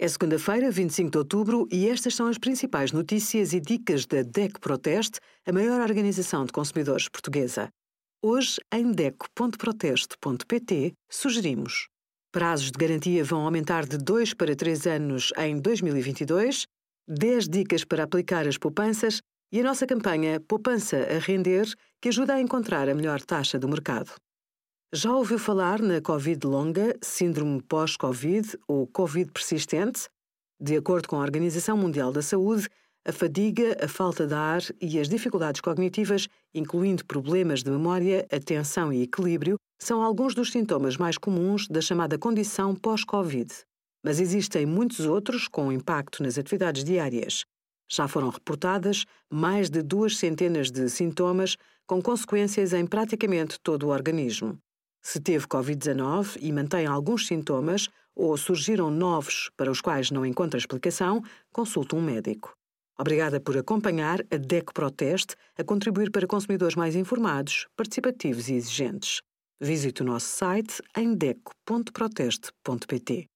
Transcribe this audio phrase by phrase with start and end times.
[0.00, 4.60] É segunda-feira, 25 de outubro, e estas são as principais notícias e dicas da DEC
[4.60, 7.68] Proteste, a maior organização de consumidores portuguesa.
[8.22, 11.88] Hoje, em DEC.proteste.pt, sugerimos:
[12.30, 16.68] prazos de garantia vão aumentar de 2 para 3 anos em 2022,
[17.08, 19.20] 10 dicas para aplicar as poupanças
[19.50, 21.66] e a nossa campanha Poupança a Render,
[22.00, 24.14] que ajuda a encontrar a melhor taxa do mercado.
[24.90, 30.08] Já ouviu falar na Covid longa, síndrome pós-Covid ou Covid persistente?
[30.58, 32.66] De acordo com a Organização Mundial da Saúde,
[33.06, 38.90] a fadiga, a falta de ar e as dificuldades cognitivas, incluindo problemas de memória, atenção
[38.90, 43.52] e equilíbrio, são alguns dos sintomas mais comuns da chamada condição pós-Covid.
[44.02, 47.44] Mas existem muitos outros com impacto nas atividades diárias.
[47.92, 53.90] Já foram reportadas mais de duas centenas de sintomas com consequências em praticamente todo o
[53.90, 54.58] organismo.
[55.10, 60.58] Se teve Covid-19 e mantém alguns sintomas ou surgiram novos para os quais não encontra
[60.58, 62.52] explicação, consulte um médico.
[62.98, 69.22] Obrigada por acompanhar a DECO Proteste a contribuir para consumidores mais informados, participativos e exigentes.
[69.58, 73.30] Visite o nosso site em deco.proteste.pt.